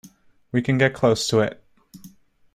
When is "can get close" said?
0.63-1.27